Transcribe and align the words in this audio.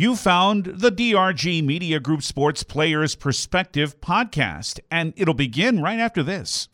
You 0.00 0.16
found 0.16 0.64
the 0.64 0.90
DRG 0.90 1.62
Media 1.62 2.00
Group 2.00 2.22
Sports 2.22 2.62
Players 2.62 3.14
Perspective 3.14 4.00
podcast, 4.00 4.80
and 4.90 5.12
it'll 5.14 5.34
begin 5.34 5.82
right 5.82 5.98
after 5.98 6.22
this. 6.22 6.70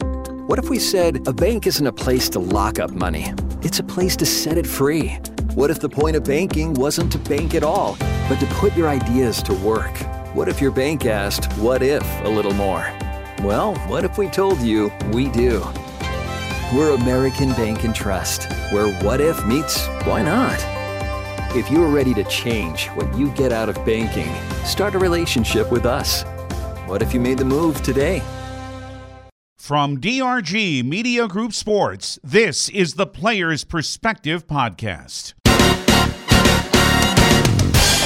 What 0.47 0.61
if 0.61 0.71
we 0.71 0.79
said 0.79 1.27
a 1.27 1.33
bank 1.33 1.67
isn't 1.67 1.89
a 1.89 1.93
place 1.93 2.29
to 2.29 2.39
lock 2.39 2.79
up 2.79 2.93
money? 2.93 3.35
It's 3.63 3.81
a 3.81 3.83
place 3.83 4.15
to 4.19 4.25
set 4.25 4.59
it 4.59 4.65
free. 4.65 5.19
What 5.57 5.73
if 5.73 5.81
the 5.81 5.89
point 5.89 6.15
of 6.15 6.23
banking 6.23 6.73
wasn't 6.75 7.11
to 7.11 7.19
bank 7.19 7.57
at 7.57 7.65
all, 7.65 7.97
but 8.29 8.39
to 8.39 8.47
put 8.61 8.77
your 8.77 8.87
ideas 8.87 9.43
to 9.43 9.55
work? 9.55 9.99
What 10.33 10.49
if 10.49 10.61
your 10.61 10.71
bank 10.71 11.05
asked, 11.05 11.53
What 11.55 11.83
if 11.83 12.05
a 12.23 12.29
little 12.29 12.55
more? 12.55 12.89
Well, 13.43 13.75
what 13.89 14.05
if 14.05 14.19
we 14.19 14.29
told 14.29 14.61
you 14.61 14.93
we 15.13 15.31
do? 15.31 15.65
We're 16.73 16.95
American 16.95 17.49
Bank 17.55 17.83
and 17.83 17.93
Trust, 17.93 18.45
where 18.73 18.87
what 19.03 19.21
if 19.21 19.45
meets 19.47 19.85
why 20.05 20.23
not? 20.23 20.76
If 21.57 21.71
you're 21.71 21.89
ready 21.89 22.13
to 22.13 22.25
change 22.25 22.89
what 22.89 23.17
you 23.17 23.31
get 23.31 23.51
out 23.51 23.71
of 23.71 23.77
banking, 23.77 24.31
start 24.67 24.95
a 24.95 24.99
relationship 24.99 25.73
with 25.73 25.87
us. 25.87 26.23
What 26.87 27.01
if 27.01 27.15
you 27.15 27.19
made 27.19 27.39
the 27.39 27.47
move 27.47 27.83
today? 27.83 28.21
From 29.57 29.99
DRG 29.99 30.85
Media 30.85 31.27
Group 31.27 31.55
Sports, 31.55 32.19
this 32.23 32.69
is 32.69 32.97
the 32.97 33.07
Players 33.07 33.65
Perspective 33.65 34.47
Podcast. 34.47 35.33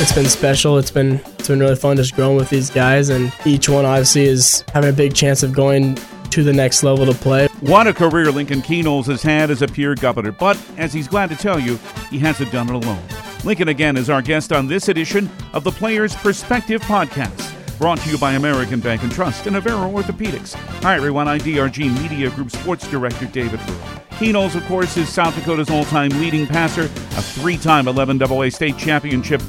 It's 0.01 0.13
been 0.13 0.27
special. 0.27 0.79
It's 0.79 0.93
been 0.93 1.15
it's 1.37 1.49
been 1.49 1.59
really 1.59 1.75
fun 1.75 1.97
just 1.97 2.15
growing 2.15 2.37
with 2.37 2.51
these 2.51 2.71
guys, 2.71 3.09
and 3.09 3.35
each 3.45 3.69
one 3.69 3.85
obviously 3.85 4.27
is 4.27 4.65
having 4.73 4.91
a 4.91 4.93
big 4.93 5.13
chance 5.13 5.43
of 5.43 5.53
going 5.53 5.99
to 6.31 6.45
the 6.45 6.53
next 6.53 6.85
level 6.85 7.05
to 7.05 7.15
play. 7.15 7.49
What 7.63 7.89
a 7.89 7.93
career 7.93 8.31
Lincoln 8.31 8.63
Kienholz 8.63 9.07
has 9.07 9.23
had 9.25 9.51
as 9.51 9.61
a 9.61 9.67
Pierre 9.67 9.97
governor, 9.97 10.31
but 10.31 10.57
as 10.77 10.93
he's 10.93 11.09
glad 11.09 11.31
to 11.31 11.37
tell 11.37 11.59
you, 11.59 11.81
he 12.11 12.21
hasn't 12.21 12.53
done 12.53 12.69
it 12.69 12.77
alone. 12.77 13.03
Lincoln 13.43 13.69
again 13.69 13.97
is 13.97 14.11
our 14.11 14.21
guest 14.21 14.53
on 14.53 14.67
this 14.67 14.89
edition 14.89 15.31
of 15.55 15.65
the 15.65 15.71
Players 15.71 16.15
Perspective 16.15 16.83
Podcast. 16.83 17.57
Brought 17.79 17.99
to 18.01 18.11
you 18.11 18.19
by 18.19 18.33
American 18.33 18.81
Bank 18.81 19.03
and 19.03 19.11
Trust 19.11 19.47
and 19.47 19.57
Avera 19.57 19.91
Orthopedics. 19.91 20.53
Hi, 20.83 20.97
everyone. 20.97 21.27
I'm 21.27 21.41
DRG 21.41 22.03
Media 22.03 22.29
Group 22.29 22.51
Sports 22.51 22.87
Director 22.89 23.25
David 23.25 23.59
Burrall. 23.61 24.01
Kienholz, 24.11 24.55
of 24.55 24.63
course, 24.67 24.99
is 24.99 25.09
South 25.09 25.35
Dakota's 25.35 25.71
all 25.71 25.87
time 25.87 26.11
leading 26.11 26.47
passer, 26.47 26.83
a 26.83 27.23
three 27.23 27.57
time 27.57 27.89
11 27.89 28.23
AA 28.23 28.51
state 28.51 28.77
championship 28.77 29.41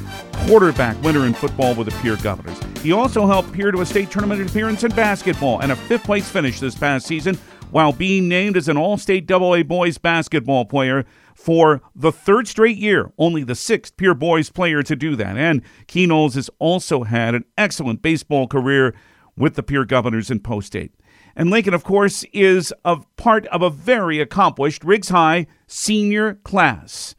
quarterback 0.48 1.00
winner 1.04 1.26
in 1.26 1.34
football 1.34 1.76
with 1.76 1.90
the 1.90 2.02
Pierre 2.02 2.16
Governors. 2.16 2.58
He 2.82 2.94
also 2.94 3.28
helped 3.28 3.52
Pierre 3.52 3.72
to 3.72 3.82
a 3.82 3.86
state 3.86 4.10
tournament 4.10 4.50
appearance 4.50 4.86
in 4.86 4.92
basketball 4.92 5.60
and 5.60 5.74
a 5.74 5.76
fifth 5.76 6.06
place 6.06 6.30
finish 6.30 6.62
this 6.62 6.76
past 6.76 7.06
season 7.06 7.38
while 7.72 7.92
being 7.92 8.30
named 8.30 8.56
as 8.56 8.70
an 8.70 8.78
all 8.78 8.98
state 8.98 9.30
AA 9.30 9.64
boys 9.64 9.98
basketball 9.98 10.64
player 10.64 11.06
for 11.42 11.82
the 11.96 12.12
third 12.12 12.48
straight 12.48 12.78
year, 12.78 13.12
only 13.18 13.44
the 13.44 13.56
sixth 13.56 13.98
Pierre 13.98 14.14
Boys 14.14 14.50
player 14.50 14.84
to 14.84 14.96
do 14.96 15.16
that. 15.16 15.38
And 15.38 15.64
Kienholz 15.88 16.36
has 16.36 16.50
also 16.60 17.04
had 17.04 17.34
an 17.34 17.46
excellent 17.58 18.02
baseball 18.02 18.48
career 18.48 18.94
with 19.36 19.56
the 19.56 19.64
Pierre 19.64 19.86
Governors 19.86 20.30
in 20.30 20.40
Post 20.40 20.68
State. 20.68 20.92
And 21.36 21.50
Lincoln, 21.50 21.74
of 21.74 21.84
course, 21.84 22.24
is 22.34 22.74
a 22.86 22.98
part 23.16 23.48
of 23.48 23.62
a 23.62 23.70
very 23.70 24.20
accomplished 24.20 24.84
Riggs 24.84 25.10
High 25.10 25.48
senior 25.66 26.36
class. 26.36 27.16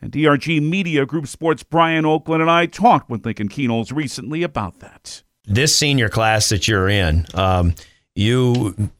And 0.00 0.12
DRG 0.12 0.62
Media 0.62 1.06
Group 1.06 1.26
Sports 1.26 1.62
Brian 1.62 2.04
Oakland 2.04 2.42
and 2.42 2.50
I 2.50 2.66
talked 2.66 3.10
with 3.10 3.24
Lincoln 3.24 3.48
Kienholz 3.48 3.94
recently 3.94 4.42
about 4.42 4.80
that. 4.80 5.22
This 5.46 5.76
senior 5.76 6.08
class 6.08 6.50
that 6.50 6.68
you're 6.68 6.88
in, 6.88 7.26
um, 7.34 7.74
you 8.14 8.90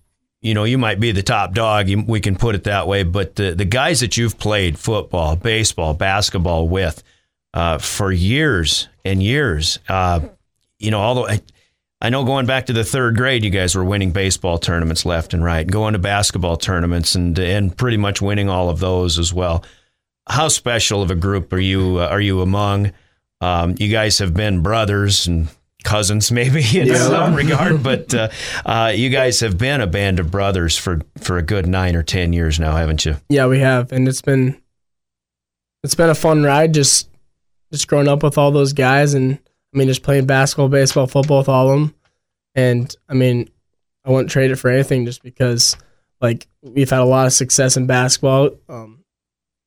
you 0.45 0.53
know, 0.53 0.65
you 0.65 0.77
might 0.77 1.01
be 1.01 1.11
the 1.11 1.23
top 1.23 1.55
dog. 1.55 1.89
We 2.07 2.21
can 2.21 2.37
put 2.37 2.55
it 2.55 2.65
that 2.65 2.87
way. 2.87 3.03
But 3.03 3.35
the, 3.35 3.55
the 3.55 3.65
guys 3.65 4.01
that 4.01 4.19
you've 4.19 4.39
played 4.39 4.79
football, 4.79 5.37
baseball, 5.37 5.95
basketball 5.95 6.69
with 6.69 7.03
uh, 7.55 7.79
for 7.79 8.13
years 8.13 8.89
and 9.07 9.23
years, 9.23 9.79
uh, 9.89 10.21
you 10.79 10.91
know, 10.91 11.01
although 11.01 11.27
I, 11.27 11.41
I 12.03 12.11
know 12.11 12.25
going 12.25 12.45
back 12.45 12.67
to 12.67 12.75
the 12.75 12.85
third 12.85 13.17
grade, 13.17 13.43
you 13.43 13.49
guys 13.49 13.75
were 13.75 13.85
winning 13.85 14.13
baseball 14.13 14.59
tournaments 14.59 15.07
left 15.07 15.33
and 15.33 15.43
right, 15.43 15.67
going 15.67 15.95
to 15.95 15.99
basketball 15.99 16.59
tournaments 16.59 17.15
and 17.15 17.39
and 17.39 17.75
pretty 17.75 17.97
much 17.97 18.21
winning 18.21 18.51
all 18.51 18.69
of 18.69 18.81
those 18.81 19.19
as 19.19 19.33
well. 19.33 19.65
How 20.29 20.49
special 20.49 21.01
of 21.01 21.11
a 21.11 21.15
group 21.15 21.55
are 21.55 21.59
you? 21.59 22.01
Uh, 22.01 22.09
are 22.09 22.21
you 22.21 22.43
among? 22.43 22.93
Um, 23.41 23.77
you 23.79 23.89
guys 23.89 24.19
have 24.19 24.35
been 24.35 24.61
brothers 24.61 25.27
and 25.27 25.49
cousins, 25.85 26.33
maybe 26.33 26.65
in 26.79 26.89
yeah. 26.89 26.97
some 26.97 27.35
regard. 27.35 27.83
But 27.83 28.13
uh, 28.15 28.29
uh, 28.65 28.93
you 28.95 29.11
guys 29.11 29.41
have 29.41 29.59
been 29.59 29.81
a 29.81 29.87
band 29.87 30.19
of 30.19 30.31
brothers 30.31 30.77
for 30.77 31.01
for 31.19 31.39
a 31.39 31.43
good 31.43 31.67
nine 31.67 31.95
or 31.95 32.03
ten 32.03 32.33
years 32.33 32.59
now, 32.59 32.75
haven't 32.77 33.05
you? 33.05 33.17
Yeah, 33.29 33.47
we 33.47 33.61
have, 33.61 33.93
and 33.93 34.09
it's 34.09 34.23
been 34.23 34.61
it's 35.83 35.95
been 35.95 36.11
a 36.11 36.15
fun 36.15 36.43
ride. 36.43 36.75
Just 36.75 37.09
just 37.71 37.89
growing 37.89 38.09
up 38.09 38.23
with 38.23 38.39
all 38.39 38.51
those 38.51 38.73
guys, 38.73 39.15
and 39.15 39.39
I 39.75 39.79
mean, 39.79 39.89
just 39.89 40.03
playing 40.03 40.27
basketball, 40.27 40.69
baseball, 40.69 41.07
football 41.07 41.39
with 41.39 41.49
all 41.49 41.71
of 41.71 41.79
them. 41.79 41.95
And 42.55 42.95
I 43.09 43.15
mean, 43.15 43.51
I 44.05 44.11
wouldn't 44.11 44.31
trade 44.31 44.51
it 44.51 44.57
for 44.57 44.71
anything, 44.71 45.07
just 45.07 45.23
because 45.23 45.77
like 46.21 46.47
we've 46.63 46.91
had 46.91 47.01
a 47.01 47.05
lot 47.05 47.27
of 47.27 47.33
success 47.33 47.77
in 47.77 47.87
basketball. 47.87 48.51
Um, 48.69 49.01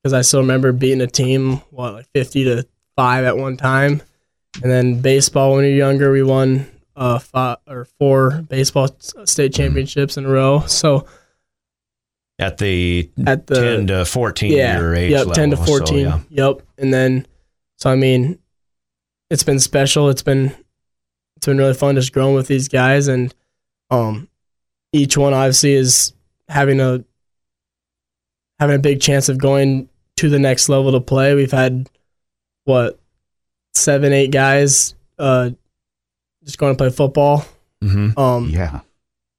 because 0.04 0.14
I 0.14 0.22
still 0.22 0.42
remember 0.42 0.72
beating 0.72 1.02
a 1.02 1.08
team 1.08 1.58
what 1.72 1.94
like 1.94 2.08
fifty 2.14 2.44
to 2.46 2.66
five 2.96 3.26
at 3.26 3.38
one 3.38 3.58
time 3.58 4.02
and 4.62 4.72
then 4.72 5.02
baseball, 5.02 5.56
when 5.56 5.66
you're 5.66 5.74
younger, 5.74 6.12
we 6.12 6.24
won 6.24 6.66
uh 6.96 7.20
five 7.20 7.58
or 7.68 7.86
four 8.00 8.42
baseball 8.50 8.90
state 9.26 9.54
championships 9.54 10.18
in 10.18 10.26
a 10.26 10.30
row. 10.30 10.62
So 10.66 11.06
at 12.40 12.58
the 12.58 13.10
at 13.26 13.48
the 13.48 13.56
ten 13.56 13.88
to 13.88 14.06
fourteen 14.06 14.52
yeah, 14.52 14.78
year 14.78 14.96
age, 14.96 15.12
yep, 15.12 15.20
level, 15.20 15.34
ten 15.34 15.50
to 15.52 15.58
fourteen, 15.58 16.10
so, 16.10 16.22
yeah. 16.30 16.48
yep. 16.48 16.62
And 16.78 16.94
then, 16.94 17.26
so 17.78 17.90
I 17.90 17.96
mean, 17.96 18.40
it's 19.30 19.44
been 19.44 19.60
special. 19.60 20.10
It's 20.10 20.24
been 20.24 20.56
it's 21.36 21.46
been 21.46 21.58
really 21.58 21.74
fun 21.74 21.96
just 21.96 22.14
growing 22.14 22.36
with 22.36 22.48
these 22.48 22.68
guys, 22.68 23.08
and 23.08 23.34
um, 23.90 24.28
each 24.92 25.18
one 25.18 25.34
obviously 25.34 25.74
is 25.74 26.14
having 26.48 26.80
a 26.80 27.04
having 28.60 28.76
a 28.76 28.80
big 28.80 29.02
chance 29.02 29.30
of 29.30 29.38
going 29.38 29.90
to 30.18 30.30
the 30.30 30.40
next 30.40 30.70
level 30.70 30.92
to 30.92 31.00
play. 31.00 31.36
We've 31.36 31.52
had 31.52 31.90
what 32.66 33.00
seven, 33.78 34.14
eight 34.14 34.32
guys 34.32 34.96
uh, 35.20 35.52
just 36.44 36.58
going 36.58 36.74
to 36.74 36.78
play 36.78 36.90
football. 36.90 37.46
Mm-hmm. 37.84 38.18
Um, 38.18 38.50
yeah. 38.50 38.82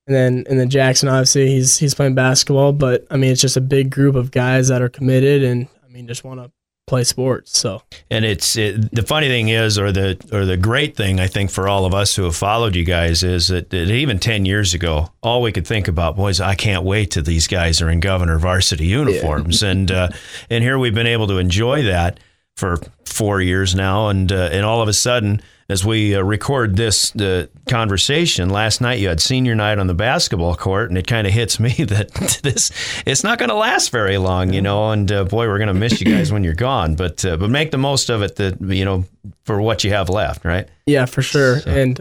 And 0.07 0.17
then 0.17 0.45
and 0.49 0.59
then 0.59 0.71
Jackson 0.71 1.09
obviously 1.09 1.49
he's 1.49 1.77
he's 1.77 1.95
playing 1.95 2.15
basketball, 2.15 2.73
but 2.73 3.07
I 3.11 3.19
mean 3.19 3.31
it's 3.31 3.43
just 3.43 3.59
a 3.59 3.61
big 3.61 3.91
group 3.91 4.15
of 4.15 4.31
guys 4.31 4.69
that 4.69 4.81
are 4.81 4.89
committed 4.89 5.43
and 5.43 5.69
I 5.85 5.89
mean 5.89 6.07
just 6.07 6.25
want 6.25 6.41
to 6.41 6.51
play 6.87 7.05
sports. 7.05 7.59
So 7.59 7.83
and 8.11 8.25
it's 8.25 8.57
it, 8.57 8.95
the 8.95 9.03
funny 9.03 9.29
thing 9.29 9.49
is, 9.49 9.79
or 9.79 9.93
the 9.93 10.19
or 10.33 10.47
the 10.47 10.57
great 10.57 10.97
thing 10.97 11.21
I 11.21 11.27
think 11.27 11.51
for 11.51 11.69
all 11.69 11.85
of 11.85 11.93
us 11.93 12.17
who 12.17 12.25
have 12.25 12.35
followed 12.35 12.75
you 12.75 12.85
guys 12.85 13.23
is 13.23 13.49
that, 13.49 13.69
that 13.69 13.91
even 13.91 14.19
ten 14.19 14.47
years 14.47 14.73
ago, 14.73 15.13
all 15.23 15.43
we 15.43 15.53
could 15.53 15.67
think 15.67 15.89
about 15.89 16.17
was 16.17 16.41
I 16.41 16.55
can't 16.55 16.85
wait 16.85 17.11
till 17.11 17.23
these 17.23 17.47
guys 17.47 17.83
are 17.83 17.91
in 17.91 18.01
governor 18.01 18.39
varsity 18.39 18.87
uniforms, 18.87 19.63
yeah. 19.63 19.71
and 19.71 19.93
uh, 19.93 20.09
and 20.49 20.65
here 20.65 20.79
we've 20.79 20.95
been 20.95 21.07
able 21.07 21.27
to 21.27 21.37
enjoy 21.37 21.83
that 21.83 22.19
for 22.59 22.79
four 23.05 23.41
years 23.41 23.75
now, 23.75 24.09
and 24.09 24.31
uh, 24.33 24.49
and 24.53 24.67
all 24.67 24.83
of 24.83 24.89
a 24.89 24.93
sudden, 24.93 25.41
as 25.69 25.85
we 25.85 26.17
uh, 26.17 26.21
record 26.21 26.77
this 26.77 27.15
uh, 27.17 27.47
conversation, 27.69 28.51
last 28.51 28.81
night 28.81 28.99
you 28.99 29.09
had 29.09 29.21
senior 29.21 29.55
night 29.55 29.79
on 29.79 29.87
the 29.87 29.95
basketball 29.95 30.57
court, 30.57 30.89
and 30.89 30.99
it 30.99 31.07
kind 31.07 31.27
of 31.27 31.33
hits 31.33 31.61
me 31.61 31.71
that 31.85 32.41
this 32.43 32.73
it's 33.07 33.23
not 33.23 33.39
going 33.39 33.49
to 33.49 33.55
last 33.55 33.91
very 33.91 34.19
long, 34.19 34.53
you 34.53 34.61
know. 34.61 34.91
And 34.91 35.11
uh, 35.11 35.25
boy, 35.25 35.47
we're 35.47 35.59
going 35.59 35.69
to 35.69 35.75
miss 35.75 36.01
you 36.01 36.13
guys 36.13 36.33
when 36.33 36.43
you're 36.43 36.55
gone, 36.55 36.97
but 36.97 37.25
uh, 37.25 37.37
but 37.37 37.49
make 37.49 37.71
the 37.71 37.79
most 37.79 38.11
of 38.11 38.23
it 38.23 38.37
that 38.37 38.61
you 38.61 38.85
know 38.85 39.05
for 39.45 39.61
what 39.61 39.85
you 39.85 39.93
have 39.93 40.09
left, 40.09 40.45
right? 40.45 40.69
Yeah, 40.87 41.07
for 41.07 41.23
sure. 41.23 41.61
So. 41.61 41.71
And 41.71 42.01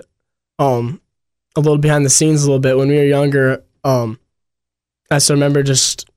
um, 0.57 1.01
a 1.55 1.59
little 1.59 1.77
behind 1.77 2.03
the 2.03 2.09
scenes, 2.09 2.43
a 2.43 2.47
little 2.47 2.59
bit 2.59 2.77
when 2.77 2.87
we 2.87 2.95
were 2.95 3.03
younger, 3.03 3.63
um, 3.83 4.19
I 5.11 5.19
still 5.19 5.35
remember 5.35 5.61
just 5.61 6.09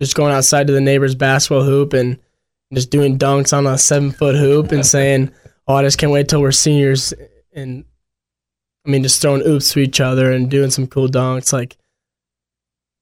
just 0.00 0.14
going 0.14 0.34
outside 0.34 0.66
to 0.66 0.74
the 0.74 0.82
neighbor's 0.82 1.14
basketball 1.14 1.64
hoop 1.64 1.94
and 1.94 2.18
just 2.72 2.90
doing 2.90 3.18
dunks 3.18 3.56
on 3.56 3.66
a 3.66 3.78
seven 3.78 4.12
foot 4.12 4.36
hoop 4.36 4.72
and 4.72 4.84
saying, 4.94 5.30
"Oh, 5.66 5.74
I 5.74 5.82
just 5.82 5.98
can't 5.98 6.12
wait 6.12 6.28
till 6.28 6.40
we're 6.40 6.52
seniors." 6.52 7.12
And 7.52 7.84
I 8.86 8.90
mean, 8.90 9.02
just 9.02 9.20
throwing 9.20 9.46
oops 9.46 9.72
to 9.72 9.80
each 9.80 10.00
other 10.00 10.32
and 10.32 10.50
doing 10.50 10.70
some 10.70 10.86
cool 10.86 11.08
dunks. 11.08 11.52
Like, 11.52 11.76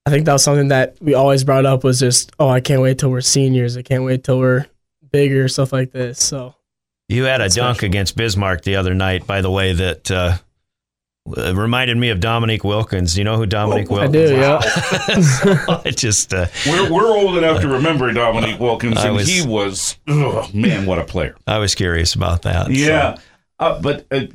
I 0.07 0.11
think 0.11 0.27
that 0.27 0.33
was 0.33 0.45
something 0.45 0.69
that 0.69 0.97
we 1.01 1.15
always 1.15 1.45
brought 1.45 1.67
up 1.67 1.85
was 1.85 2.01
just, 2.01 2.33
"Oh, 2.39 2.49
I 2.49 2.61
can't 2.61 2.83
wait 2.83 2.99
till 2.99 3.11
we're 3.11 3.21
seniors. 3.21 3.77
I 3.77 3.83
can't 3.83 4.05
wait 4.05 4.25
till 4.25 4.39
we're 4.39 4.67
bigger." 5.11 5.49
Stuff 5.49 5.73
like 5.73 5.93
this. 5.93 6.23
So. 6.23 6.55
You 7.11 7.25
had 7.25 7.43
a 7.43 7.51
dunk 7.51 7.77
special. 7.77 7.87
against 7.87 8.17
Bismarck 8.17 8.63
the 8.63 8.77
other 8.77 8.95
night, 8.95 9.27
by 9.27 9.43
the 9.43 9.51
way, 9.51 9.75
that 9.75 10.11
uh, 10.11 10.39
it 11.27 11.57
reminded 11.57 11.97
me 11.97 12.11
of 12.11 12.21
Dominique 12.21 12.65
Wilkins. 12.65 13.17
You 13.17 13.25
know 13.25 13.37
who 13.37 13.47
Dominique 13.47 13.91
oh, 13.91 13.95
Wilkins? 13.95 14.31
I 14.31 14.35
do. 14.35 14.37
Yeah. 14.37 14.61
so 15.21 15.81
I 15.85 15.91
just 15.91 16.35
uh, 16.35 16.47
we're 16.67 16.93
we're 16.93 17.07
old 17.07 17.39
enough 17.39 17.61
to 17.63 17.69
remember 17.69 18.13
Dominique 18.13 18.61
Wilkins, 18.61 19.03
and 19.03 19.15
was, 19.15 19.27
he 19.27 19.47
was 19.47 19.99
oh, 20.07 20.49
man, 20.53 20.85
what 20.87 20.99
a 20.99 21.05
player. 21.05 21.37
I 21.47 21.59
was 21.59 21.75
curious 21.75 22.15
about 22.15 22.43
that. 22.43 22.71
Yeah, 22.71 23.15
so. 23.15 23.23
uh, 23.59 23.81
but 23.81 24.07
uh, 24.11 24.27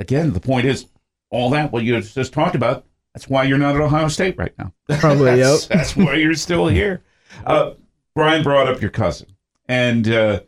again, 0.00 0.32
the 0.32 0.40
point 0.40 0.66
is 0.66 0.86
all 1.30 1.50
that 1.50 1.70
what 1.70 1.84
you 1.84 2.00
just 2.00 2.32
talked 2.32 2.56
about. 2.56 2.84
That's 3.14 3.28
why 3.28 3.44
you're 3.44 3.58
not 3.58 3.74
at 3.74 3.80
Ohio 3.80 4.08
State 4.08 4.36
right 4.38 4.52
now. 4.58 4.72
Probably. 4.98 5.36
that's, 5.36 5.68
yep. 5.68 5.78
that's 5.78 5.96
why 5.96 6.14
you're 6.14 6.34
still 6.34 6.66
here. 6.66 7.02
Uh, 7.44 7.74
Brian 8.14 8.42
brought 8.42 8.68
up 8.68 8.80
your 8.80 8.90
cousin, 8.90 9.28
and 9.68 10.08
uh, 10.08 10.40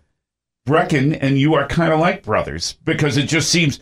Brecken 0.66 1.16
and 1.20 1.38
you 1.38 1.54
are 1.54 1.68
kind 1.68 1.92
of 1.92 2.00
like 2.00 2.24
brothers 2.24 2.78
because 2.84 3.16
it 3.16 3.28
just 3.28 3.50
seems 3.50 3.78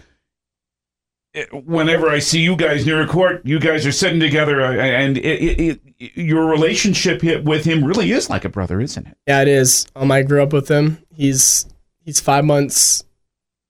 whenever 1.52 2.10
I 2.10 2.18
see 2.18 2.40
you 2.40 2.56
guys 2.56 2.84
near 2.84 3.00
a 3.00 3.06
court, 3.06 3.42
you 3.44 3.58
guys 3.58 3.86
are 3.86 3.92
sitting 3.92 4.20
together, 4.20 4.60
uh, 4.60 4.72
and 4.72 5.16
it, 5.18 5.24
it, 5.24 5.80
it, 5.98 6.16
your 6.16 6.46
relationship 6.46 7.22
with 7.44 7.64
him 7.64 7.84
really 7.84 8.12
is 8.12 8.28
like 8.28 8.44
a 8.44 8.48
brother, 8.50 8.80
isn't 8.80 9.06
it? 9.06 9.16
Yeah, 9.26 9.42
it 9.42 9.48
is. 9.48 9.86
Um, 9.96 10.10
I 10.10 10.22
grew 10.22 10.42
up 10.42 10.52
with 10.52 10.68
him. 10.68 10.98
He's 11.14 11.66
he's 12.04 12.20
five 12.20 12.44
months 12.44 13.04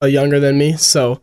uh, 0.03 0.07
younger 0.07 0.41
than 0.41 0.59
me, 0.59 0.77
so 0.77 1.23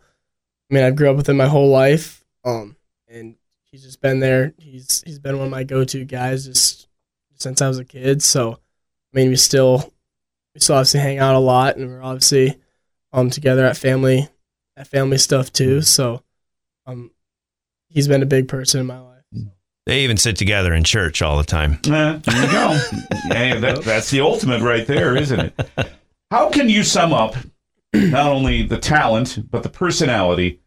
I 0.70 0.74
mean, 0.74 0.84
I 0.84 0.90
grew 0.90 1.10
up 1.10 1.16
with 1.16 1.28
him 1.28 1.36
my 1.36 1.46
whole 1.46 1.68
life. 1.68 2.24
Um, 2.44 2.76
and 3.08 3.36
he's 3.70 3.82
just 3.82 4.00
been 4.00 4.20
there. 4.20 4.54
He's 4.56 5.02
he's 5.04 5.18
been 5.18 5.36
one 5.36 5.48
of 5.48 5.50
my 5.50 5.64
go-to 5.64 6.04
guys 6.04 6.46
just 6.46 6.88
since 7.34 7.60
I 7.60 7.68
was 7.68 7.78
a 7.78 7.84
kid. 7.84 8.22
So, 8.22 8.52
I 8.52 8.56
mean, 9.12 9.28
we 9.28 9.36
still 9.36 9.92
we 10.54 10.60
still 10.60 10.76
obviously 10.76 11.00
hang 11.00 11.18
out 11.18 11.34
a 11.34 11.38
lot, 11.38 11.76
and 11.76 11.88
we're 11.88 12.02
obviously 12.02 12.56
um 13.12 13.28
together 13.28 13.66
at 13.66 13.76
family 13.76 14.28
at 14.76 14.86
family 14.86 15.18
stuff 15.18 15.52
too. 15.52 15.82
So 15.82 16.22
um, 16.86 17.10
he's 17.88 18.08
been 18.08 18.22
a 18.22 18.26
big 18.26 18.48
person 18.48 18.80
in 18.80 18.86
my 18.86 18.98
life. 18.98 19.10
They 19.86 20.00
even 20.00 20.16
sit 20.16 20.36
together 20.36 20.72
in 20.72 20.84
church 20.84 21.22
all 21.22 21.36
the 21.36 21.44
time. 21.44 21.80
Uh, 21.84 22.18
there 22.18 22.44
you 22.44 22.52
go. 22.52 22.78
hey, 23.34 23.58
that, 23.58 23.82
that's 23.84 24.10
the 24.10 24.20
ultimate 24.20 24.62
right 24.62 24.86
there, 24.86 25.16
isn't 25.16 25.40
it? 25.40 25.90
How 26.30 26.48
can 26.48 26.68
you 26.68 26.84
sum 26.84 27.12
up 27.12 27.34
not 27.92 28.30
only 28.30 28.62
the 28.62 28.78
talent 28.78 29.50
but 29.50 29.62
the 29.64 29.68
personality 29.68 30.60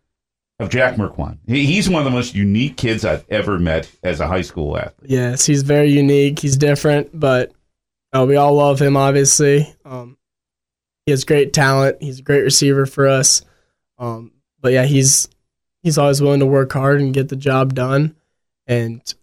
of 0.60 0.69
Jack 0.69 0.95
Merkwan? 0.95 1.38
he's 1.48 1.89
one 1.89 2.01
of 2.01 2.06
the 2.06 2.12
most 2.12 2.36
unique 2.36 2.75
kids 2.75 3.06
I've 3.06 3.25
ever 3.30 3.60
met 3.60 3.89
as 4.04 4.19
a 4.19 4.27
high 4.27 4.42
school 4.42 4.77
athlete. 4.77 5.10
Yes, 5.10 5.45
he's 5.45 5.62
very 5.63 5.92
unique. 5.92 6.39
He's 6.39 6.57
different, 6.57 7.18
but 7.18 7.54
uh, 8.12 8.25
we 8.27 8.36
all 8.36 8.56
love 8.56 8.81
him. 8.81 8.98
Obviously, 8.98 9.74
um, 9.86 10.18
he 11.06 11.12
has 11.12 11.24
great 11.24 11.54
talent. 11.54 12.01
He's 12.01 12.19
a 12.19 12.24
great 12.24 12.42
receiver 12.42 12.86
for 12.86 13.07
us. 13.07 13.42
Um, 13.98 14.31
but 14.60 14.74
yeah, 14.74 14.83
he's 14.83 15.30
he's 15.83 15.97
always 15.97 16.21
willing 16.21 16.39
to 16.39 16.45
work 16.45 16.74
hard 16.74 17.01
and 17.01 17.13
get 17.13 17.30
the 17.30 17.35
job 17.35 17.75
done, 17.75 18.15
and 18.65 19.13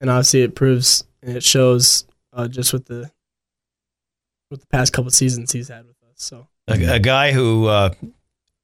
and 0.00 0.08
obviously 0.08 0.42
it 0.42 0.54
proves 0.54 1.04
and 1.22 1.36
it 1.36 1.42
shows 1.42 2.06
uh, 2.32 2.48
just 2.48 2.72
with 2.72 2.86
the 2.86 3.10
with 4.50 4.60
the 4.60 4.66
past 4.68 4.92
couple 4.92 5.10
seasons 5.10 5.52
he's 5.52 5.68
had 5.68 5.86
with 5.86 5.96
us. 6.04 6.14
So 6.16 6.46
a, 6.68 6.94
a 6.94 6.98
guy 6.98 7.32
who 7.32 7.66
uh, 7.66 7.90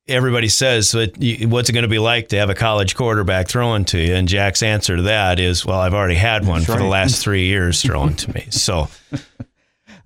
everybody 0.09 0.49
says, 0.49 0.95
"What's 0.95 1.69
it 1.69 1.73
going 1.73 1.83
to 1.83 1.89
be 1.89 1.99
like 1.99 2.29
to 2.29 2.37
have 2.37 2.51
a 2.51 2.55
college 2.55 2.95
quarterback 2.95 3.49
throwing 3.49 3.85
to 3.87 3.99
you?" 3.99 4.15
And 4.15 4.29
Jack's 4.29 4.63
answer 4.63 4.97
to 4.97 5.03
that 5.03 5.41
is, 5.41 5.67
"Well, 5.67 5.81
I've 5.81 5.95
already 5.95 6.15
had 6.15 6.47
one 6.47 6.61
That's 6.61 6.67
for 6.67 6.73
right. 6.73 6.79
the 6.83 6.89
last 6.89 7.23
three 7.23 7.47
years 7.47 7.83
throwing 7.83 8.17
to 8.17 8.33
me." 8.33 8.47
So 8.51 8.89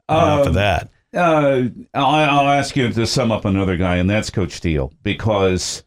enough 0.08 0.42
um, 0.42 0.48
of 0.48 0.54
that. 0.54 0.90
Uh, 1.14 1.68
I'll, 1.94 2.06
I'll, 2.06 2.48
ask 2.48 2.74
you 2.74 2.92
to 2.92 3.06
sum 3.06 3.30
up 3.30 3.44
another 3.44 3.76
guy, 3.76 3.96
and 3.96 4.10
that's 4.10 4.30
Coach 4.30 4.50
Steele, 4.50 4.92
because 5.04 5.84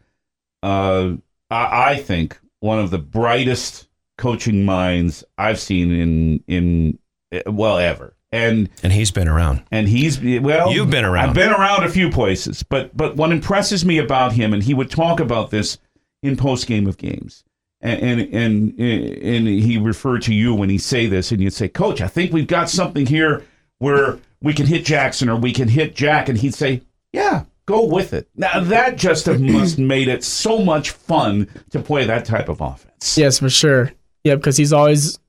uh, 0.63 1.13
I, 1.49 1.91
I, 1.91 1.95
think 1.97 2.39
one 2.59 2.79
of 2.79 2.89
the 2.89 2.97
brightest 2.97 3.87
coaching 4.17 4.65
minds 4.65 5.23
I've 5.37 5.59
seen 5.59 5.91
in 5.91 6.43
in 6.47 6.99
well 7.45 7.77
ever. 7.77 8.15
And 8.31 8.69
and 8.83 8.91
he's 8.91 9.11
been 9.11 9.27
around. 9.27 9.63
And 9.71 9.87
he's 9.87 10.19
well. 10.19 10.73
You've 10.73 10.89
been 10.89 11.05
around. 11.05 11.29
I've 11.29 11.35
been 11.35 11.53
around 11.53 11.85
a 11.85 11.89
few 11.89 12.09
places, 12.09 12.61
but 12.61 12.95
but 12.95 13.15
what 13.15 13.31
impresses 13.31 13.85
me 13.85 13.99
about 13.99 14.33
him, 14.33 14.53
and 14.53 14.63
he 14.63 14.73
would 14.73 14.91
talk 14.91 15.19
about 15.19 15.49
this 15.49 15.77
in 16.21 16.35
post 16.35 16.67
game 16.67 16.87
of 16.87 16.97
games, 16.97 17.45
and, 17.79 18.01
and 18.01 18.33
and 18.33 18.79
and 18.79 19.47
he 19.47 19.77
referred 19.77 20.23
to 20.23 20.33
you 20.33 20.53
when 20.53 20.69
he 20.69 20.77
say 20.77 21.07
this, 21.07 21.31
and 21.31 21.41
you'd 21.41 21.53
say, 21.53 21.69
Coach, 21.69 22.01
I 22.01 22.07
think 22.07 22.33
we've 22.33 22.47
got 22.47 22.69
something 22.69 23.05
here 23.05 23.45
where 23.79 24.19
we 24.41 24.53
can 24.53 24.65
hit 24.65 24.83
Jackson 24.83 25.29
or 25.29 25.37
we 25.37 25.53
can 25.53 25.69
hit 25.69 25.95
Jack, 25.95 26.27
and 26.27 26.37
he'd 26.37 26.53
say, 26.53 26.81
Yeah, 27.13 27.45
go 27.67 27.85
with 27.85 28.13
it. 28.13 28.27
Now 28.35 28.61
that 28.61 28.97
just 28.97 29.27
must 29.39 29.77
made 29.77 30.07
it 30.07 30.23
so 30.23 30.57
much 30.57 30.91
fun 30.91 31.47
to 31.69 31.79
play 31.79 32.05
that 32.05 32.25
type 32.25 32.49
of 32.49 32.61
offense. 32.61 33.17
Yes, 33.17 33.37
for 33.37 33.49
sure. 33.49 33.91
Yeah, 34.23 34.35
because 34.35 34.57
he's 34.57 34.73
always 34.73 35.19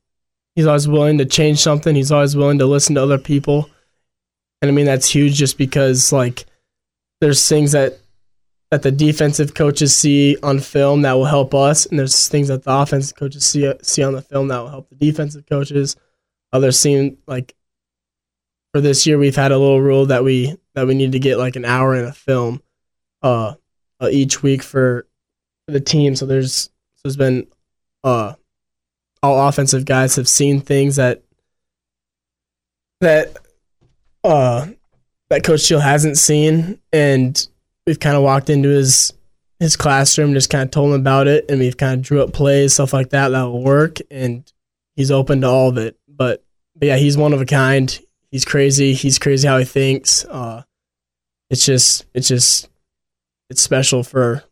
he's 0.55 0.67
always 0.67 0.89
willing 0.89 1.19
to 1.19 1.27
change 1.27 1.59
something. 1.59 1.95
He's 1.95 2.11
always 2.11 2.35
willing 2.35 2.59
to 2.61 2.67
listen 2.67 2.95
to 2.95 3.03
other 3.03 3.19
people, 3.19 3.69
and 4.63 4.71
I 4.71 4.73
mean 4.73 4.87
that's 4.87 5.09
huge. 5.09 5.35
Just 5.35 5.59
because 5.59 6.11
like 6.13 6.47
there's 7.21 7.47
things 7.47 7.73
that 7.73 7.99
that 8.71 8.83
the 8.83 8.91
defensive 8.91 9.55
coaches 9.55 9.95
see 9.95 10.37
on 10.43 10.61
film 10.61 11.03
that 11.03 11.13
will 11.13 11.27
help 11.27 11.55
us, 11.55 11.87
and 11.87 11.99
there's 11.99 12.29
things 12.29 12.49
that 12.49 12.63
the 12.63 12.73
offensive 12.73 13.17
coaches 13.17 13.45
see 13.45 13.71
see 13.83 14.03
on 14.03 14.15
the 14.15 14.23
film 14.23 14.49
that 14.49 14.59
will 14.59 14.71
help 14.71 14.89
the 14.89 14.97
defensive 14.97 15.47
coaches. 15.47 15.97
Others 16.53 16.79
seem 16.79 17.19
like 17.27 17.55
for 18.73 18.81
this 18.81 19.07
year 19.07 19.19
we've 19.19 19.37
had 19.37 19.53
a 19.53 19.59
little 19.59 19.81
rule 19.81 20.07
that 20.07 20.25
we 20.25 20.57
that 20.79 20.87
we 20.87 20.95
need 20.95 21.13
to 21.13 21.19
get 21.19 21.39
like 21.39 21.57
an 21.57 21.65
hour 21.65 21.95
in 21.95 22.05
a 22.05 22.13
film 22.13 22.63
uh, 23.23 23.55
uh 24.01 24.09
each 24.11 24.43
week 24.43 24.63
for, 24.63 25.07
the 25.69 25.81
team. 25.81 26.17
So 26.17 26.27
there's 26.27 26.71
there's 27.05 27.17
been 27.17 27.47
uh 28.03 28.35
all 29.23 29.49
offensive 29.49 29.85
guys 29.85 30.17
have 30.17 30.29
seen 30.29 30.61
things 30.61 30.97
that 30.97 31.23
that 33.01 33.37
uh 34.25 34.67
that 35.31 35.45
coach 35.45 35.61
Steele 35.61 35.81
hasn't 35.81 36.19
seen. 36.19 36.81
And 36.93 37.47
we've 37.87 38.01
kind 38.01 38.17
of 38.17 38.23
walked 38.23 38.51
into 38.51 38.71
his 38.71 39.13
his 39.61 39.77
classroom 39.77 40.35
just 40.35 40.51
kind 40.51 40.65
of 40.65 40.71
told 40.71 40.95
him 40.95 41.01
about 41.01 41.27
it. 41.27 41.45
And 41.49 41.61
we've 41.61 41.77
kind 41.77 41.95
of 41.95 42.03
drew 42.03 42.23
up 42.23 42.33
plays 42.33 42.75
stuff 42.75 42.93
like 42.93 43.11
that 43.11 43.29
that 43.29 43.43
will 43.43 43.63
work. 43.63 43.99
And 44.11 44.51
he's 44.97 45.11
open 45.11 45.43
to 45.43 45.49
all 45.49 45.69
of 45.69 45.79
it. 45.79 45.97
But, 46.09 46.45
but 46.75 46.87
yeah 46.87 46.97
he's 46.97 47.17
one 47.17 47.33
of 47.33 47.41
a 47.41 47.47
kind. 47.47 47.99
He's 48.31 48.45
crazy. 48.45 48.95
He's 48.95 49.19
crazy 49.19 49.49
how 49.49 49.59
he 49.59 49.65
thinks. 49.65 50.25
Uh, 50.25 50.63
it's 51.51 51.65
just 51.65 52.07
it's 52.15 52.29
just 52.29 52.69
it's 53.51 53.63
special 53.63 54.03
for 54.03 54.45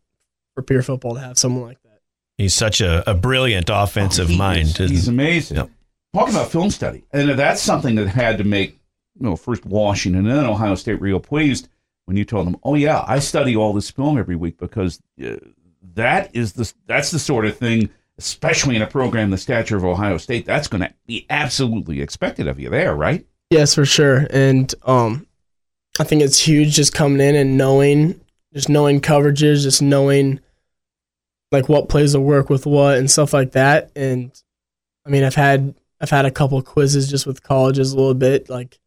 for 0.55 0.61
Pierre 0.63 0.81
football 0.81 1.15
to 1.15 1.21
have 1.21 1.37
someone 1.37 1.63
like 1.63 1.81
that. 1.83 1.99
He's 2.37 2.53
such 2.53 2.81
a, 2.81 3.09
a 3.09 3.13
brilliant 3.13 3.69
offensive 3.71 4.29
oh, 4.31 4.35
mind. 4.35 4.79
Is, 4.79 4.89
he's 4.89 5.07
amazing. 5.07 5.57
Yep. 5.57 5.69
Talking 6.13 6.35
about 6.35 6.51
film 6.51 6.71
study, 6.71 7.03
and 7.11 7.29
that's 7.37 7.61
something 7.61 7.95
that 7.95 8.07
had 8.07 8.37
to 8.39 8.43
make 8.43 8.79
you 9.19 9.25
know 9.25 9.35
first 9.35 9.65
Washington 9.65 10.27
and 10.27 10.37
then 10.37 10.45
Ohio 10.45 10.75
State 10.75 11.01
real 11.01 11.19
pleased 11.19 11.69
when 12.05 12.17
you 12.17 12.25
told 12.25 12.47
them, 12.47 12.57
"Oh 12.63 12.75
yeah, 12.75 13.03
I 13.07 13.19
study 13.19 13.55
all 13.55 13.73
this 13.73 13.91
film 13.91 14.17
every 14.17 14.35
week 14.35 14.57
because 14.57 15.01
uh, 15.23 15.35
that 15.93 16.35
is 16.35 16.53
the 16.53 16.71
that's 16.87 17.11
the 17.11 17.19
sort 17.19 17.45
of 17.45 17.57
thing." 17.57 17.89
Especially 18.19 18.75
in 18.75 18.81
a 18.81 18.87
program 18.87 19.29
the 19.29 19.37
stature 19.37 19.77
of 19.77 19.85
Ohio 19.85 20.17
State, 20.17 20.43
that's 20.43 20.67
going 20.67 20.81
to 20.81 20.91
be 21.05 21.27
absolutely 21.29 22.01
expected 22.01 22.47
of 22.47 22.59
you 22.59 22.67
there, 22.67 22.95
right? 22.95 23.23
Yes, 23.51 23.75
for 23.75 23.85
sure. 23.85 24.25
And 24.31 24.73
um, 24.87 25.26
I 25.99 26.03
think 26.03 26.21
it's 26.21 26.39
huge 26.39 26.73
just 26.73 26.93
coming 26.93 27.21
in 27.21 27.35
and 27.35 27.57
knowing, 27.57 28.19
just 28.53 28.69
knowing 28.69 29.01
coverages, 29.01 29.63
just 29.63 29.81
knowing 29.81 30.39
like 31.51 31.69
what 31.69 31.89
plays 31.89 32.15
will 32.15 32.23
work 32.23 32.49
with 32.49 32.65
what 32.65 32.97
and 32.97 33.09
stuff 33.09 33.33
like 33.33 33.53
that. 33.53 33.91
And 33.95 34.31
I 35.05 35.09
mean, 35.09 35.23
I've 35.23 35.35
had 35.35 35.75
I've 35.99 36.09
had 36.09 36.25
a 36.25 36.31
couple 36.31 36.61
quizzes 36.61 37.09
just 37.09 37.25
with 37.25 37.43
colleges 37.43 37.91
a 37.91 37.97
little 37.97 38.13
bit, 38.13 38.49
like 38.49 38.77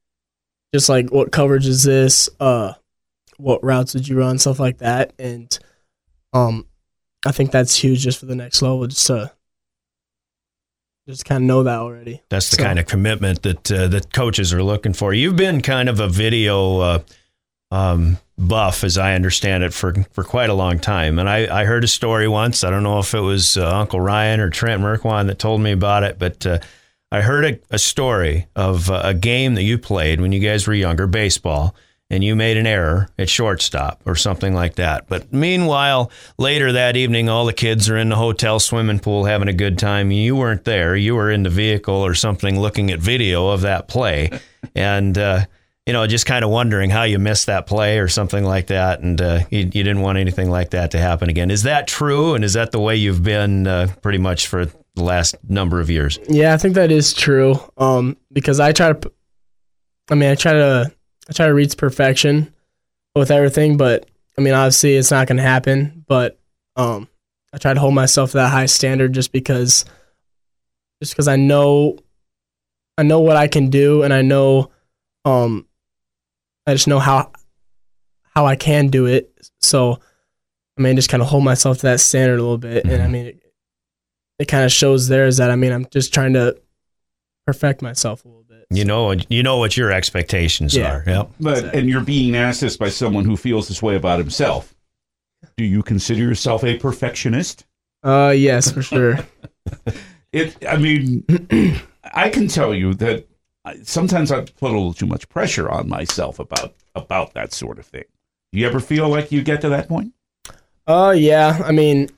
just 0.73 0.89
like 0.89 1.11
what 1.11 1.33
coverage 1.33 1.67
is 1.67 1.83
this, 1.83 2.29
uh, 2.39 2.75
what 3.39 3.65
routes 3.65 3.95
would 3.95 4.07
you 4.07 4.19
run, 4.19 4.39
stuff 4.39 4.61
like 4.61 4.79
that. 4.79 5.13
And 5.19 5.59
um, 6.33 6.67
I 7.27 7.33
think 7.33 7.51
that's 7.51 7.75
huge 7.75 8.01
just 8.01 8.21
for 8.21 8.27
the 8.27 8.37
next 8.37 8.63
level, 8.63 8.87
just 8.87 9.07
to 9.09 9.33
just 11.11 11.25
kind 11.25 11.43
of 11.43 11.47
know 11.47 11.63
that 11.65 11.79
already. 11.79 12.23
That's 12.29 12.51
the 12.51 12.57
so. 12.57 12.63
kind 12.65 12.79
of 12.79 12.87
commitment 12.87 13.43
that 13.43 13.71
uh, 13.71 13.89
that 13.89 14.13
coaches 14.13 14.53
are 14.53 14.63
looking 14.63 14.93
for. 14.93 15.13
You've 15.13 15.37
been 15.37 15.61
kind 15.61 15.89
of 15.89 16.01
a 16.01 16.09
video 16.09 16.79
uh, 16.79 17.03
um, 17.71 18.19
buff, 18.39 18.85
as 18.85 18.99
I 18.99 19.15
understand 19.15 19.65
it, 19.65 19.73
for 19.73 19.95
for 20.13 20.25
quite 20.25 20.51
a 20.51 20.55
long 20.55 20.79
time. 20.79 21.19
And 21.19 21.29
I, 21.29 21.61
I 21.61 21.65
heard 21.65 21.85
a 21.85 21.89
story 21.89 22.29
once. 22.29 22.65
I 22.65 22.71
don't 22.71 22.83
know 22.83 22.99
if 22.99 23.15
it 23.15 23.21
was 23.21 23.57
uh, 23.57 23.79
Uncle 23.79 24.01
Ryan 24.01 24.41
or 24.41 24.51
Trent 24.51 24.83
Merkwan 24.83 25.27
that 25.27 25.39
told 25.39 25.61
me 25.61 25.73
about 25.73 26.03
it, 26.03 26.19
but 26.19 26.47
uh, 26.47 26.59
I 27.13 27.21
heard 27.21 27.45
a, 27.45 27.59
a 27.71 27.79
story 27.79 28.47
of 28.57 28.91
uh, 28.91 29.03
a 29.05 29.15
game 29.15 29.55
that 29.55 29.63
you 29.63 29.79
played 29.79 30.21
when 30.21 30.33
you 30.33 30.41
guys 30.41 30.67
were 30.67 30.75
younger, 30.75 31.07
baseball 31.07 31.75
and 32.11 32.25
you 32.25 32.35
made 32.35 32.57
an 32.57 32.67
error 32.67 33.09
at 33.19 33.31
shortstop 33.31 34.03
or 34.05 34.17
something 34.17 34.53
like 34.53 34.75
that. 34.75 35.07
But 35.09 35.33
meanwhile, 35.33 36.11
later 36.39 36.73
that 36.73 36.97
evening, 36.97 37.29
all 37.29 37.47
the 37.47 37.53
kids 37.53 37.89
are 37.89 37.97
in 37.97 38.09
the 38.09 38.17
hotel 38.17 38.59
swimming 38.59 38.99
pool 38.99 39.25
having 39.25 39.49
a 39.49 39.53
good 39.53 39.79
time. 39.79 40.11
You 40.11 40.35
weren't 40.35 40.65
there. 40.65 40.97
You 40.97 41.15
were 41.15 41.31
in 41.31 41.45
the 41.45 41.51
vehicle 41.51 41.95
or 41.95 42.15
something 42.15 42.59
looking 42.59 42.91
at 42.91 42.99
video 42.99 43.49
of 43.49 43.63
that 43.63 43.89
play. 43.89 44.31
And, 44.75 45.17
uh, 45.17 45.47
you 45.87 45.95
know, 45.95 46.07
just 46.07 46.27
kind 46.27 46.45
of 46.45 46.51
wondering 46.51 46.91
how 46.91 47.05
you 47.05 47.19
missed 47.19 47.47
that 47.47 47.67
play 47.67 47.99
or 47.99 48.09
something 48.09 48.45
like 48.45 48.67
that. 48.67 49.01
And 49.01 49.21
uh, 49.21 49.41
you, 49.51 49.61
you, 49.61 49.83
didn't 49.83 50.03
want 50.03 50.19
anything 50.19 50.51
like 50.51 50.71
that 50.71 50.91
to 50.91 50.99
happen 50.99 51.31
again. 51.31 51.51
Is 51.51 51.63
that 51.63 51.87
true? 51.87 52.35
And 52.35 52.45
is 52.45 52.53
that 52.53 52.73
the 52.73 52.79
way 52.79 52.95
you've 52.97 53.23
been 53.23 53.67
uh, 53.67 53.89
pretty 54.03 54.19
much 54.19 54.49
for 54.49 54.67
the 54.67 55.03
last 55.03 55.35
number 55.49 55.81
of 55.81 55.89
years? 55.89 56.19
Yeah, 56.29 56.53
I 56.53 56.59
think 56.59 56.75
that 56.75 56.93
is 56.93 57.15
true. 57.15 57.55
Um, 57.79 58.19
because 58.31 58.61
I 58.61 58.73
try 58.73 58.93
to, 58.93 59.13
I 60.11 60.15
mean, 60.15 60.31
I 60.31 60.35
try 60.35 60.53
to 60.53 60.93
I 61.31 61.33
try 61.33 61.47
to 61.47 61.55
reach 61.55 61.77
perfection 61.77 62.53
with 63.15 63.31
everything, 63.31 63.77
but 63.77 64.09
I 64.37 64.41
mean, 64.43 64.53
obviously, 64.55 64.97
it's 64.97 65.11
not 65.13 65.29
going 65.29 65.37
to 65.37 65.43
happen. 65.43 66.05
But 66.09 66.39
um, 66.77 67.09
I 67.53 67.59
try 67.59 67.73
to 67.73 67.81
hold 67.81 67.95
myself 67.95 68.33
to 68.33 68.39
that 68.39 68.51
high 68.51 68.67
standard 68.67 69.13
just 69.13 69.31
because, 69.31 69.85
just 71.01 71.13
because 71.13 71.29
I 71.29 71.37
know, 71.37 71.99
I 72.99 73.05
know 73.05 73.21
what 73.21 73.37
I 73.37 73.47
can 73.49 73.71
do, 73.71 74.03
and 74.03 74.13
I 74.13 74.23
know, 74.23 74.71
um, 75.25 75.67
I 76.67 76.75
just 76.75 76.89
know 76.89 76.99
how 76.99 77.31
how 78.35 78.47
I 78.47 78.57
can 78.57 78.89
do 78.89 79.07
it. 79.07 79.33
So, 79.61 79.99
I 80.79 80.83
mean, 80.83 80.97
just 80.97 81.11
kind 81.11 81.23
of 81.23 81.29
hold 81.29 81.45
myself 81.45 81.79
to 81.79 81.83
that 81.83 82.01
standard 82.01 82.39
a 82.39 82.43
little 82.43 82.59
bit. 82.59 82.87
And 82.87 83.03
I 83.03 83.07
Mhm. 83.07 83.11
mean, 83.11 83.27
it, 83.27 83.43
it 84.39 84.45
kind 84.49 84.65
of 84.65 84.73
shows 84.73 85.09
there 85.09 85.27
is 85.27 85.37
that 85.39 85.51
I 85.51 85.57
mean, 85.57 85.73
I'm 85.73 85.87
just 85.91 86.15
trying 86.15 86.33
to 86.35 86.61
perfect 87.47 87.83
myself 87.83 88.25
a 88.25 88.29
little 88.29 88.40
bit. 88.40 88.40
You 88.71 88.85
know, 88.85 89.13
you 89.29 89.43
know 89.43 89.57
what 89.59 89.77
your 89.77 89.91
expectations 89.91 90.77
Yeah. 90.77 90.93
are. 90.99 91.05
Yep. 91.07 91.31
But 91.41 91.75
and 91.75 91.89
you're 91.89 92.03
being 92.05 92.37
asked 92.37 92.61
this 92.61 92.77
by 92.77 92.89
someone 92.89 93.25
who 93.25 93.37
feels 93.37 93.67
this 93.69 93.83
way 93.83 93.97
about 93.97 94.19
himself. 94.21 94.75
Do 95.57 95.65
you 95.65 95.83
consider 95.83 96.21
yourself 96.23 96.63
a 96.65 96.77
perfectionist? 96.79 97.65
Uh, 98.03 98.33
yes, 98.37 98.71
for 98.71 98.83
sure. 98.83 99.19
It. 100.33 100.57
I 100.65 100.77
mean, 100.77 101.25
I 102.15 102.29
can 102.29 102.47
tell 102.47 102.73
you 102.73 102.95
that 102.95 103.27
sometimes 103.83 104.31
I 104.31 104.43
put 104.43 104.71
a 104.71 104.75
little 104.75 104.95
too 104.95 105.07
much 105.07 105.29
pressure 105.29 105.69
on 105.69 105.89
myself 105.89 106.39
about 106.39 106.73
about 106.95 107.35
that 107.35 107.53
sort 107.53 107.81
of 107.81 107.87
thing. 107.87 108.05
Do 108.53 108.61
you 108.61 108.67
ever 108.69 108.79
feel 108.79 109.09
like 109.09 109.33
you 109.33 109.43
get 109.43 109.61
to 109.63 109.69
that 109.71 109.89
point? 109.89 110.13
Uh, 110.87 111.15
yeah. 111.17 111.61
I 111.65 111.73
mean, 111.73 112.11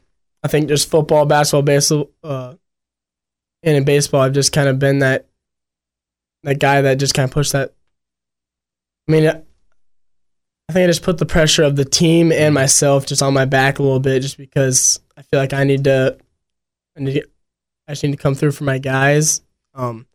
I 0.43 0.49
think 0.49 0.69
just 0.69 0.91
football, 0.91 1.25
basketball, 1.25 1.63
baseball, 1.63 2.11
uh, 2.23 2.53
and 3.63 3.77
in 3.79 3.85
baseball, 3.85 4.21
I've 4.21 4.33
just 4.35 4.53
kind 4.53 4.69
of 4.69 4.79
been 4.79 4.99
that 4.99 5.25
that 6.45 6.59
guy 6.59 6.81
that 6.83 6.99
just 6.99 7.15
kind 7.15 7.25
of 7.25 7.33
pushed 7.33 7.53
that. 7.53 7.75
I 9.09 9.13
mean, 9.13 9.27
I 9.27 9.43
I 10.69 10.73
think 10.73 10.85
I 10.85 10.87
just 10.87 11.03
put 11.03 11.19
the 11.19 11.27
pressure 11.27 11.65
of 11.65 11.77
the 11.77 11.85
team 11.85 12.33
and 12.33 12.55
myself 12.55 13.05
just 13.05 13.23
on 13.23 13.35
my 13.35 13.45
back 13.45 13.79
a 13.79 13.83
little 13.83 14.01
bit, 14.01 14.23
just 14.23 14.39
because 14.39 15.01
I 15.17 15.23
feel 15.23 15.39
like 15.39 15.53
I 15.53 15.65
need 15.65 15.85
to, 15.85 16.17
I 16.97 17.01
need, 17.01 17.15
to, 17.15 17.29
I 17.87 17.93
just 17.93 18.05
need 18.05 18.13
to 18.13 18.17
come 18.17 18.35
through 18.35 18.53
for 18.53 18.65
my 18.65 18.79
guys. 18.79 19.43
Um, 19.75 20.07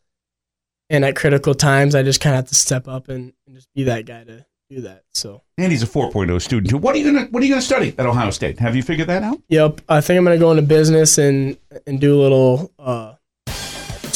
and 0.89 1.05
at 1.05 1.15
critical 1.15 1.53
times, 1.53 1.93
I 1.93 2.01
just 2.01 2.21
kind 2.21 2.33
of 2.33 2.37
have 2.37 2.49
to 2.49 2.55
step 2.55 2.87
up 2.87 3.07
and, 3.09 3.33
and 3.45 3.55
just 3.55 3.67
be 3.75 3.83
that 3.83 4.05
guy 4.05 4.23
to 4.23 4.45
do 4.69 4.81
that. 4.81 5.03
So. 5.13 5.43
And 5.57 5.71
he's 5.71 5.83
a 5.83 5.87
4.0 5.87 6.41
student 6.41 6.71
too. 6.71 6.77
What 6.77 6.95
are 6.95 6.97
you 6.97 7.11
gonna 7.11 7.27
What 7.27 7.43
are 7.43 7.45
you 7.45 7.51
gonna 7.51 7.61
study 7.61 7.93
at 7.97 8.05
Ohio 8.05 8.31
State? 8.31 8.57
Have 8.59 8.75
you 8.75 8.81
figured 8.83 9.09
that 9.09 9.21
out? 9.21 9.39
Yep, 9.49 9.81
I 9.89 10.01
think 10.01 10.17
I'm 10.17 10.23
gonna 10.23 10.39
go 10.39 10.49
into 10.51 10.63
business 10.63 11.17
and 11.17 11.57
and 11.85 12.01
do 12.01 12.19
a 12.19 12.19
little 12.19 12.71
uh, 12.79 13.13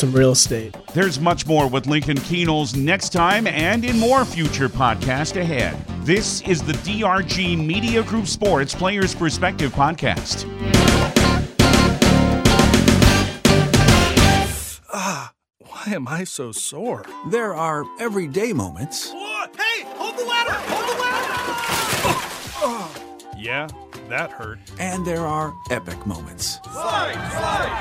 some 0.01 0.11
real 0.13 0.31
estate. 0.31 0.75
There's 0.95 1.19
much 1.19 1.45
more 1.45 1.67
with 1.67 1.85
Lincoln 1.85 2.17
Kienholz 2.17 2.75
next 2.75 3.09
time 3.09 3.45
and 3.45 3.85
in 3.85 3.99
more 3.99 4.25
future 4.25 4.67
podcast 4.67 5.39
ahead. 5.39 5.77
This 6.03 6.41
is 6.41 6.63
the 6.63 6.73
DRG 6.73 7.63
Media 7.63 8.01
Group 8.01 8.25
Sports 8.25 8.73
Players 8.73 9.13
Perspective 9.13 9.71
Podcast. 9.71 10.47
Ah, 14.93 15.31
Why 15.59 15.83
am 15.93 16.07
I 16.07 16.23
so 16.23 16.51
sore? 16.51 17.05
There 17.29 17.53
are 17.53 17.85
everyday 17.99 18.53
moments 18.53 19.11
Hey, 19.11 19.83
hold 19.85 20.17
the 20.17 20.25
ladder! 20.25 20.53
Hold 20.53 20.89
the 20.89 20.95
ladder! 21.01 21.27
yeah, 23.37 23.67
that 24.09 24.31
hurt. 24.31 24.57
and 24.79 25.05
there 25.05 25.25
are 25.25 25.53
epic 25.69 26.05
moments. 26.07 26.59
College! 26.65 27.13
Class 27.15 27.80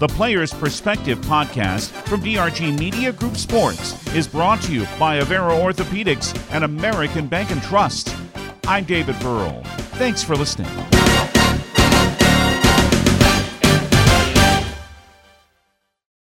The 0.00 0.08
Players 0.08 0.54
Perspective 0.54 1.18
podcast 1.18 1.90
from 2.08 2.22
DRG 2.22 2.78
Media 2.78 3.12
Group 3.12 3.36
Sports 3.36 3.92
is 4.14 4.26
brought 4.26 4.62
to 4.62 4.72
you 4.72 4.86
by 4.98 5.20
Avera 5.20 5.52
Orthopedics 5.52 6.34
and 6.52 6.64
American 6.64 7.26
Bank 7.26 7.50
and 7.50 7.62
Trust. 7.62 8.16
I'm 8.66 8.84
David 8.84 9.20
Burrall. 9.20 9.62
Thanks 9.98 10.22
for 10.22 10.36
listening. 10.36 10.70